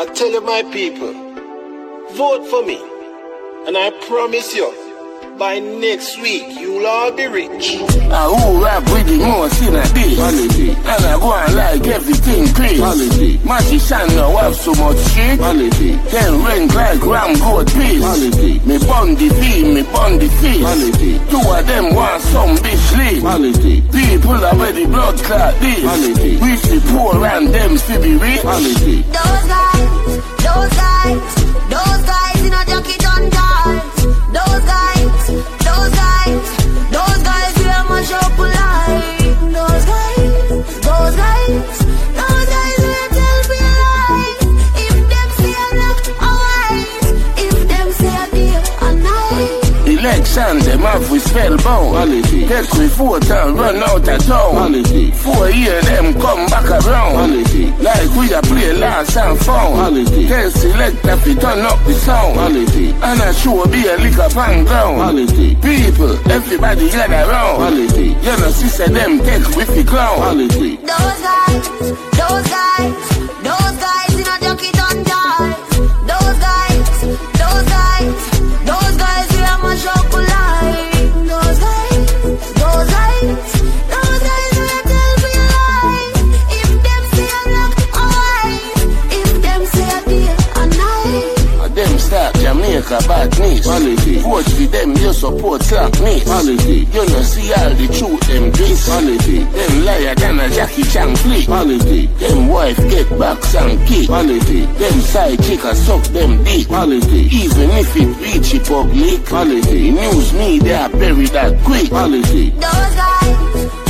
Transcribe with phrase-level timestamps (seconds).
[0.00, 1.12] I tell you, my people,
[2.14, 2.78] vote for me.
[3.66, 4.89] And I promise you,
[5.38, 7.76] by next week, you'll all be rich.
[8.12, 10.14] I who rap with the most in a day.
[10.16, 10.70] Quality.
[10.70, 12.78] And I go and like everything crazy.
[12.78, 13.38] Quality.
[13.44, 15.38] Magician now have so much shit.
[15.38, 15.96] Quality.
[16.12, 18.00] Then rank like ram goat piece.
[18.04, 18.52] Quality.
[18.68, 20.60] Me bun the fee, me bun the fees.
[20.60, 21.12] Quality.
[21.32, 23.22] Two of them want some bitch leave.
[23.22, 23.80] Quality.
[23.92, 25.80] People are ready blood clot this.
[25.80, 26.32] Quality.
[26.36, 28.40] We the poor and them still be rich.
[28.40, 29.02] Quality.
[29.08, 29.90] Those guys,
[30.44, 31.20] those guys,
[31.72, 34.04] those guys in a junkie done dance.
[34.30, 34.99] Those guys,
[50.30, 51.90] Election, them have we spellbound.
[51.90, 52.46] Quality.
[52.46, 54.50] Take we vote and run out of town.
[54.50, 55.10] Quality.
[55.10, 57.12] Four years, them come back around.
[57.14, 57.66] Quality.
[57.82, 59.74] Like we a play last and found.
[59.74, 60.28] Quality.
[60.28, 62.34] Tell select if we turn up the sound.
[62.34, 62.90] Quality.
[62.90, 64.96] And I sure be a lick up and ground.
[64.96, 65.54] Quality.
[65.56, 67.56] People, everybody gather round.
[67.56, 68.06] Quality.
[68.22, 70.16] You know, sister, them take with the clown.
[70.16, 70.76] Quality.
[70.76, 71.68] Those guys,
[72.14, 73.29] those guys, those guys
[95.40, 96.24] them, you support slackness.
[96.94, 98.86] You know, see all the truth, them this.
[98.86, 99.38] Quality.
[99.44, 101.46] Them liar than a Jackie Chan flick.
[101.46, 102.06] Quality.
[102.06, 104.06] Them wife get back and kick.
[104.06, 104.66] Quality.
[104.66, 106.68] Them side chick a suck them dick.
[106.68, 107.28] Quality.
[107.32, 109.26] Even if it reach the public.
[109.26, 109.90] Quality.
[109.90, 111.88] News media bury that quick.
[111.88, 112.50] Quality.
[112.50, 113.36] Those guys,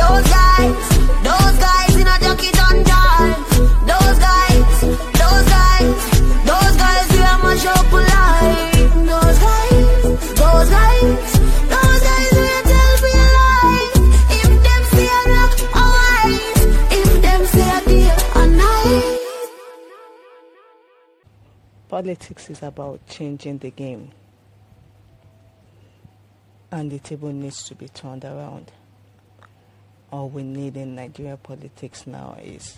[0.00, 0.74] those guys,
[1.22, 3.58] those guys in a junkie done dance.
[3.86, 5.98] Those guys, those guys,
[6.44, 8.15] those guys we a mash up
[21.96, 24.10] Politics is about changing the game.
[26.70, 28.70] And the table needs to be turned around.
[30.12, 32.76] All we need in Nigeria politics now is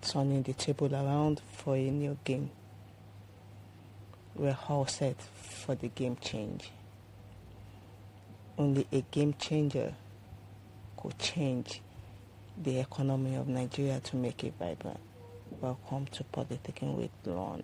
[0.00, 2.50] turning the table around for a new game.
[4.34, 6.72] We're all set for the game change.
[8.58, 9.94] Only a game changer
[10.96, 11.80] could change
[12.60, 14.98] the economy of Nigeria to make it vibrant.
[15.60, 17.62] Welcome to Politicking with Lon.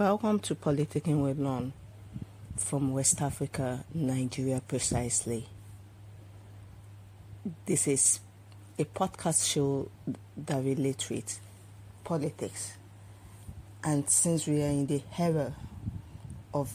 [0.00, 1.74] Welcome to Politicking with Lon
[2.56, 5.46] from West Africa, Nigeria precisely.
[7.66, 8.20] This is
[8.78, 9.90] a podcast show
[10.38, 11.38] that relates with
[12.02, 12.78] politics.
[13.84, 15.52] And since we are in the era
[16.54, 16.72] of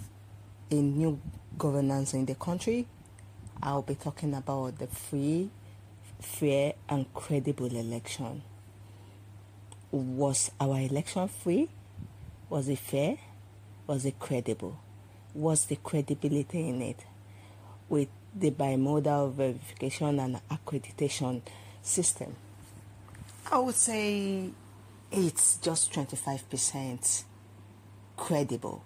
[0.70, 1.20] a new
[1.58, 2.86] governance in the country,
[3.64, 5.50] I'll be talking about the free,
[6.22, 8.44] fair, and credible election.
[9.92, 11.70] Was our election free?
[12.50, 13.18] Was it fair?
[13.88, 14.80] Was it credible?
[15.34, 17.06] Was the credibility in it?
[17.90, 21.42] With the bimodal verification and accreditation
[21.82, 22.36] system,
[23.52, 24.50] I would say
[25.12, 27.24] it's just 25%
[28.18, 28.84] credible.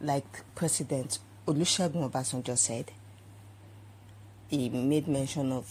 [0.00, 2.92] Like President Olusegun Obasanjo just said,
[4.48, 5.70] he made mention of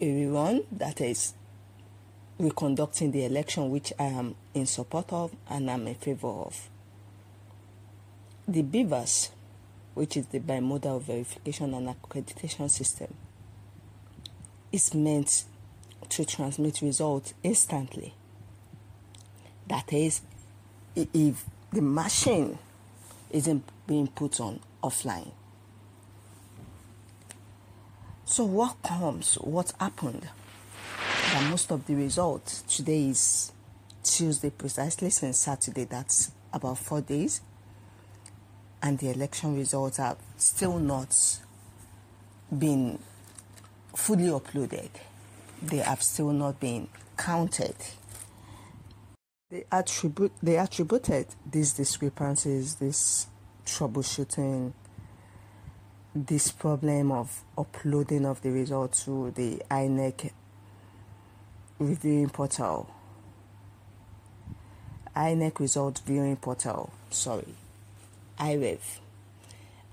[0.00, 1.34] a rerun that is
[2.38, 6.68] reconducting the election, which I am in support of and I'm in favor of.
[8.46, 9.30] The BVAS,
[9.94, 13.12] which is the bimodal verification and accreditation system,
[14.70, 15.44] is meant
[16.08, 18.14] to transmit results instantly.
[19.66, 20.20] That is,
[20.94, 22.58] if the machine
[23.30, 25.32] isn't being put on offline.
[28.24, 29.34] So, what comes?
[29.36, 30.28] What happened?
[31.36, 33.52] That most of the results today is
[34.02, 37.42] Tuesday, precisely since Saturday, that's about four days,
[38.82, 41.14] and the election results have still not
[42.58, 42.98] been
[43.94, 44.88] fully uploaded.
[45.60, 46.88] They have still not been
[47.18, 47.76] counted.
[49.50, 53.26] They attribute they attributed these discrepancies, this
[53.66, 54.72] troubleshooting,
[56.14, 60.30] this problem of uploading of the results to the INEC
[61.78, 62.90] reviewing portal.
[65.14, 67.54] INEC result viewing portal, sorry,
[68.38, 68.80] IREV.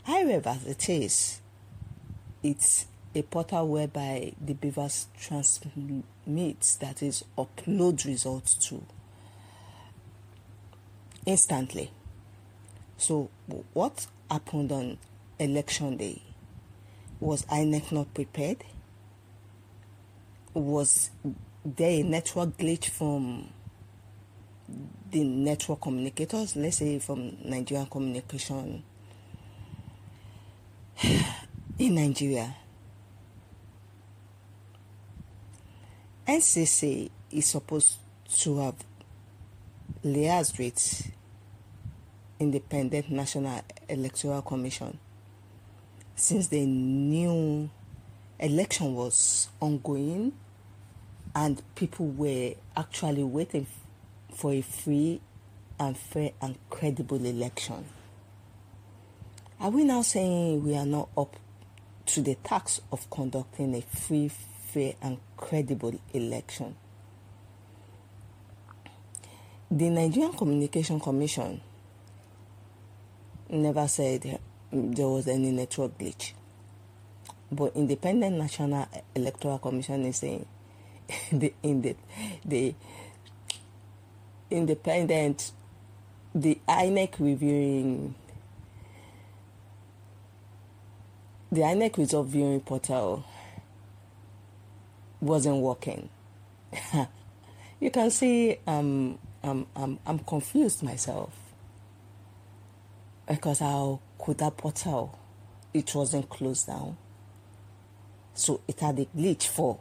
[0.06, 1.42] IREV as it is,
[2.42, 8.84] it's a portal whereby the BVAS transmits, that is, upload results to
[11.26, 11.92] instantly.
[12.98, 13.30] So,
[13.74, 14.98] what happened on
[15.40, 16.22] election day?
[17.20, 18.64] Was INEC not prepared?
[20.54, 21.10] Was
[21.66, 23.50] there a network glitch from
[25.12, 28.84] the network communicators, let's say from Nigerian communication
[31.80, 32.56] in Nigeria?
[36.28, 37.98] NCC is supposed
[38.40, 38.76] to have
[40.04, 41.12] liaised with
[42.40, 44.98] Independent National Electoral Commission
[46.16, 47.70] since the new
[48.40, 50.32] election was ongoing
[51.36, 53.68] and people were actually waiting
[54.34, 55.22] for a free
[55.80, 57.86] and fair and credible election.
[59.60, 61.36] Are we now saying we are not up
[62.08, 66.76] to the task of conducting a free, fair, and credible election?
[69.72, 71.62] The Nigerian Communication Commission
[73.50, 74.40] never said
[74.72, 76.34] there was any network glitch.
[77.52, 80.46] But Independent National Electoral Commission is saying
[81.32, 81.96] the in the
[82.46, 82.76] the
[84.50, 85.52] independent
[86.36, 88.16] the INEC reviewing
[91.52, 93.24] the INEC result viewing portal
[95.22, 96.10] wasn't working.
[97.80, 101.32] you can see um, I'm, I'm, I'm confused myself
[103.28, 105.18] because how could that portal
[105.74, 106.98] it wasn't closed down
[108.34, 109.80] so it had a glitch for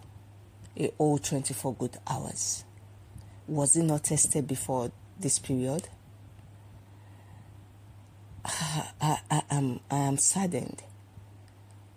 [0.77, 2.65] a whole 24 good hours.
[3.47, 5.89] Was it not tested before this period?
[8.45, 10.83] I, I, am, I am saddened.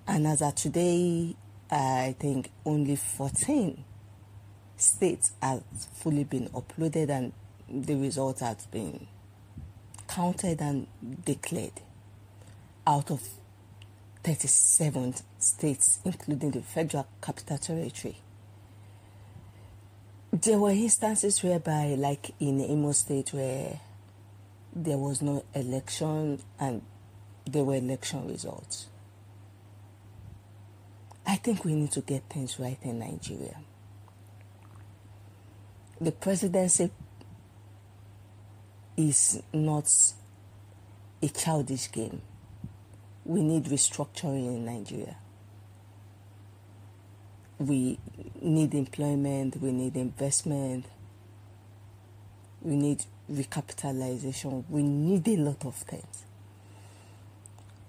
[0.08, 1.36] And as of today
[1.72, 3.84] i think only 14
[4.78, 5.64] states have
[5.96, 7.34] fully been uploaded and
[7.68, 9.08] the result has been
[10.08, 10.86] counted and
[11.26, 11.82] declared
[12.86, 13.22] out of
[14.24, 18.18] 37 states, including the Federal Capital Territory.
[20.42, 23.80] There were instances whereby, like in Imo State, where
[24.76, 26.82] there was no election and
[27.46, 28.88] there were election results.
[31.26, 33.56] I think we need to get things right in Nigeria.
[36.02, 36.92] The presidency
[38.98, 39.90] is not
[41.22, 42.22] a childish game.
[43.24, 45.16] We need restructuring in Nigeria.
[47.60, 47.98] We
[48.42, 50.86] need employment, we need investment,
[52.62, 56.26] we need recapitalization, we need a lot of things.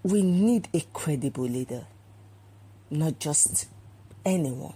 [0.03, 1.85] We need a credible leader,
[2.91, 3.67] not just
[4.25, 4.75] anyone.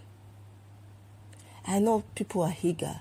[1.67, 3.01] I know people are eager,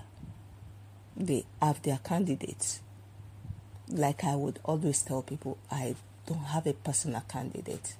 [1.16, 2.80] they have their candidates
[3.92, 5.94] like I would always tell people, I
[6.26, 7.94] don't have a personal candidate.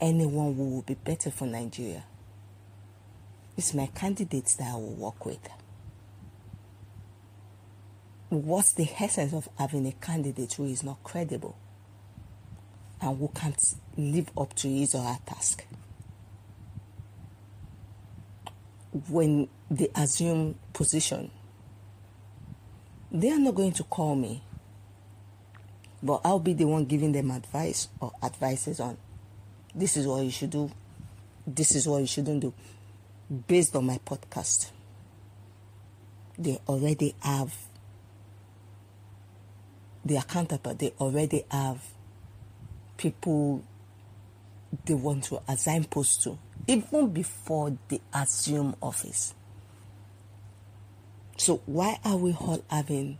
[0.00, 2.04] Anyone who will be better for Nigeria.
[3.56, 5.48] It's my candidates that I will work with.
[8.28, 11.56] What's the essence of having a candidate who is not credible
[13.00, 13.62] and who can't
[13.96, 15.64] live up to his or her task?
[19.08, 21.30] When they assume position
[23.14, 24.42] they are not going to call me,
[26.02, 28.96] but I'll be the one giving them advice or advices on
[29.72, 30.70] this is what you should do,
[31.46, 32.52] this is what you shouldn't do,
[33.46, 34.70] based on my podcast.
[36.38, 37.54] They already have
[40.04, 41.82] their counterpart, they already have
[42.96, 43.64] people
[44.84, 49.34] they want to assign posts to, even before they assume office.
[51.36, 53.18] So why are we all having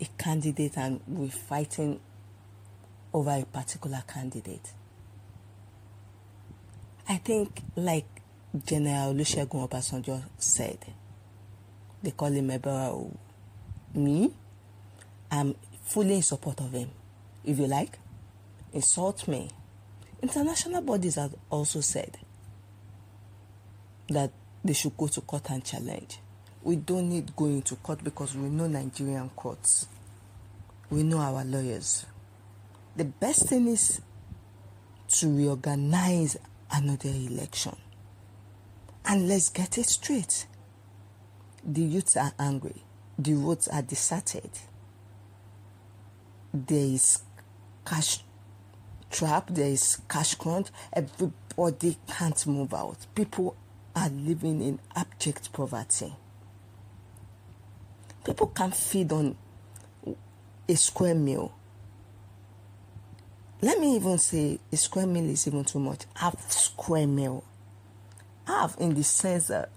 [0.00, 2.00] a candidate and we're fighting
[3.12, 4.72] over a particular candidate?
[7.08, 8.15] I think, like
[8.64, 10.78] General Olusegun Obasanjo said,
[12.02, 13.10] they call him Ebora.
[13.94, 14.30] Me,
[15.30, 16.90] I'm fully in support of him.
[17.44, 17.98] If you like,
[18.72, 19.50] insult me.
[20.22, 22.16] International bodies have also said
[24.08, 24.30] that
[24.64, 26.18] they should go to court and challenge
[26.66, 29.86] we don't need going to court because we know Nigerian courts.
[30.90, 32.04] We know our lawyers.
[32.96, 34.00] The best thing is
[35.10, 36.36] to reorganize
[36.72, 37.76] another election.
[39.06, 40.46] And let's get it straight.
[41.64, 42.82] The youths are angry.
[43.18, 44.50] The roads are deserted.
[46.52, 47.22] There is
[47.84, 48.20] cash
[49.10, 50.68] trap, there is cash crunch.
[50.92, 53.06] everybody can't move out.
[53.14, 53.56] People
[53.94, 56.14] are living in abject poverty.
[58.24, 59.36] People can't feed on
[60.68, 61.52] a square meal.
[63.62, 66.02] Let me even say a square meal is even too much.
[66.14, 67.44] Half square meal.
[68.56, 69.68] Half in the sense that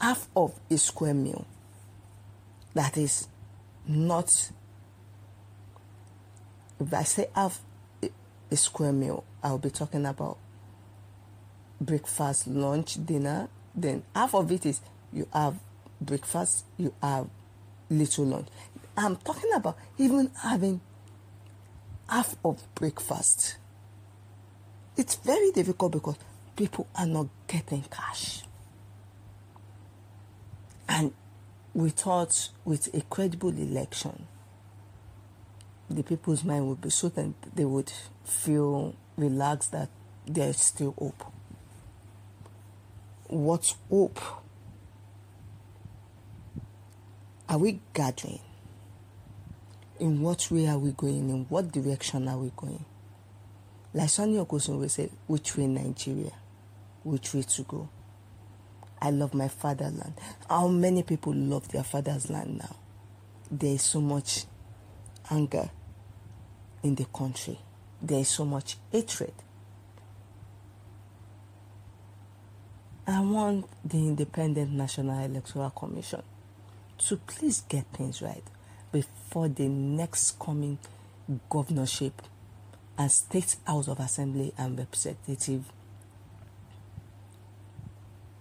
[0.00, 1.46] half of a square meal
[2.74, 3.28] that is
[3.86, 4.50] not
[6.80, 7.60] if I say half
[8.50, 10.38] a square meal, I'll be talking about
[11.80, 13.48] breakfast, lunch, dinner.
[13.76, 14.80] Then half of it is
[15.12, 15.60] you have
[16.00, 17.28] breakfast, you have
[17.88, 18.48] little lunch.
[18.96, 20.80] I'm talking about even having
[22.08, 23.58] half of breakfast.
[24.96, 26.16] It's very difficult because
[26.62, 28.42] people are not getting cash.
[30.88, 31.12] And
[31.74, 34.28] we thought with a credible election,
[35.90, 37.92] the people's mind would be so that they would
[38.24, 39.88] feel relaxed that
[40.24, 41.24] there's still hope.
[43.26, 44.20] What hope
[47.48, 48.38] are we gathering?
[49.98, 51.28] In what way are we going?
[51.28, 52.84] In what direction are we going?
[53.92, 56.30] Like Sonny Okosun will say, which way Nigeria?
[57.04, 57.88] Which way to go?
[59.00, 60.14] I love my fatherland.
[60.48, 62.76] How many people love their father's land now?
[63.50, 64.44] There is so much
[65.30, 65.70] anger
[66.82, 67.58] in the country.
[68.00, 69.32] There is so much hatred.
[73.06, 76.22] I want the Independent National Electoral Commission
[76.98, 78.44] to please get things right
[78.92, 80.78] before the next coming
[81.50, 82.22] governorship
[82.96, 85.64] and state house of assembly and representative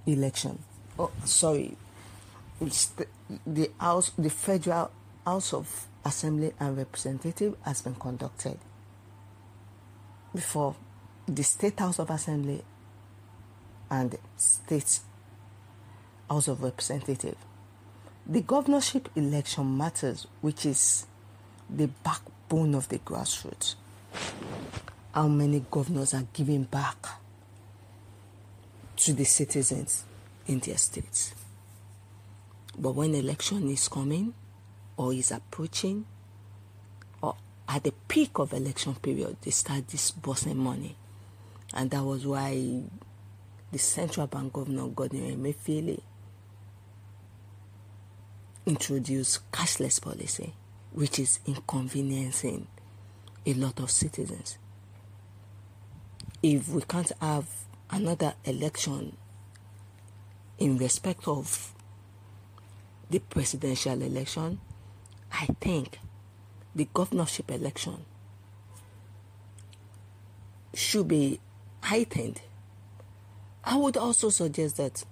[0.06, 0.60] election.
[0.98, 1.76] Oh, sorry,
[2.60, 3.08] it's the,
[3.46, 4.92] the house, the federal
[5.26, 8.58] house of assembly and representative has been conducted
[10.34, 10.76] before
[11.28, 12.64] the state house of assembly
[13.90, 15.00] and state
[16.30, 17.36] house of representative.
[18.26, 21.06] The governorship election matters which is
[21.70, 23.76] the backbone of the grassroots.
[25.14, 27.21] How many governors are giving back
[29.02, 30.04] to the citizens
[30.46, 31.34] in their states.
[32.78, 34.36] But when election is coming
[34.96, 36.06] or is approaching
[37.20, 37.36] or
[37.68, 40.96] at the peak of election period they start disbursing money.
[41.74, 42.84] And that was why
[43.72, 46.00] the central bank governor Godwin Emefiele
[48.68, 50.54] introduced cashless policy
[50.92, 52.68] which is inconveniencing
[53.48, 54.60] a lot of citizens.
[56.44, 57.48] If we can't have
[57.92, 59.16] another election
[60.58, 61.74] in respect of
[63.10, 64.60] the presidential election
[65.32, 66.00] I think
[66.76, 68.06] the governorship election
[70.74, 71.40] should be
[71.82, 72.42] heightened.
[73.64, 75.04] I would also suggest that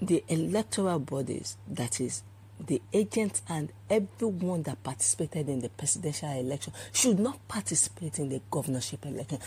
[0.00, 2.22] the electoral bodies, that is,
[2.64, 8.40] the agents and everyone that participated in the presidential election, should not participate in the
[8.50, 9.38] governorship election.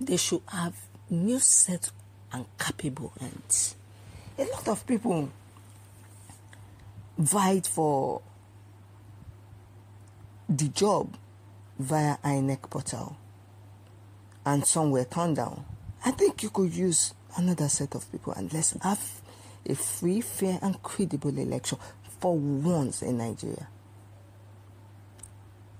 [0.00, 0.76] They should have
[1.10, 1.90] new set
[2.32, 3.76] and capable hands.
[4.38, 5.30] A lot of people
[7.18, 8.20] vied for
[10.48, 11.16] the job
[11.78, 13.16] via INEC portal
[14.44, 15.64] and some were turned down.
[16.04, 19.20] I think you could use another set of people and let's have
[19.68, 21.78] a free, fair, and credible election
[22.20, 23.68] for once in Nigeria.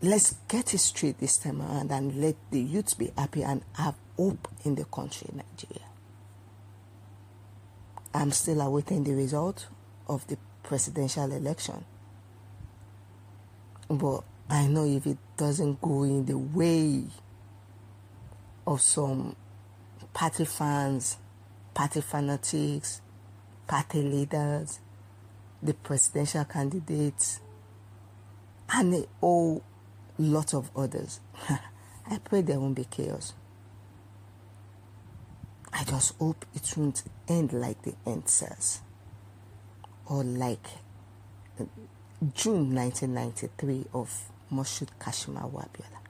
[0.02, 3.94] Let's get it straight this time around and let the youth be happy and have
[4.16, 5.86] hope in the country, Nigeria.
[8.14, 9.68] I'm still awaiting the result
[10.08, 11.84] of the presidential election.
[13.88, 17.04] But I know if it doesn't go in the way
[18.66, 19.36] of some
[20.12, 21.18] party fans,
[21.74, 23.00] party fanatics,
[23.66, 24.80] party leaders,
[25.62, 27.40] the presidential candidates,
[28.72, 29.62] and a whole
[30.18, 31.20] lot of others.
[32.10, 33.34] I pray there won't be chaos.
[35.78, 38.78] I just hope it won't end like the EndSARS
[40.06, 40.66] or like
[41.60, 41.64] uh,
[42.32, 46.00] June 1993 of Moshood Kashimawo Abiola.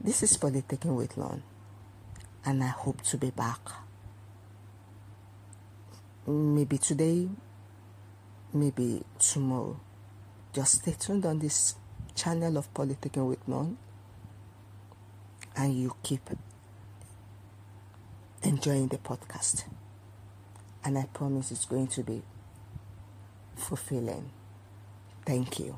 [0.00, 1.42] This is Politicking with Lon,
[2.44, 3.58] and I hope to be back.
[6.24, 7.28] Maybe today,
[8.54, 9.80] maybe tomorrow.
[10.52, 11.74] Just stay tuned on this
[12.14, 13.78] channel of Politicking with Lon,
[15.56, 16.30] and you keep
[18.42, 19.64] enjoying the podcast.
[20.84, 22.22] And I promise it's going to be
[23.54, 24.30] fulfilling.
[25.24, 25.76] Thank you.